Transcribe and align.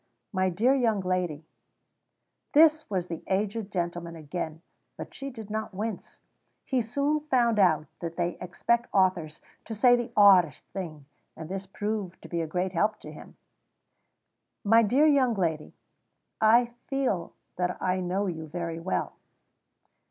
"My 0.33 0.49
dear 0.49 0.73
young 0.73 1.01
lady" 1.01 1.45
This 2.55 2.89
was 2.89 3.05
the 3.05 3.21
aged 3.27 3.71
gentleman 3.71 4.15
again, 4.15 4.63
but 4.97 5.13
she 5.13 5.29
did 5.29 5.51
not 5.51 5.75
wince; 5.75 6.21
he 6.65 6.81
soon 6.81 7.19
found 7.27 7.59
out 7.59 7.85
that 7.99 8.15
they 8.15 8.35
expect 8.39 8.89
authors 8.95 9.41
to 9.65 9.75
say 9.75 9.95
the 9.95 10.11
oddest 10.17 10.65
things, 10.69 11.05
and 11.37 11.49
this 11.49 11.67
proved 11.67 12.19
to 12.23 12.27
be 12.29 12.41
a 12.41 12.47
great 12.47 12.71
help 12.71 12.99
to 13.01 13.11
him. 13.11 13.37
"My 14.63 14.81
dear 14.81 15.05
young 15.05 15.35
lady, 15.35 15.71
I 16.41 16.73
feel 16.87 17.33
that 17.57 17.79
I 17.79 17.99
know 17.99 18.25
you 18.25 18.47
very 18.47 18.79
well." 18.79 19.13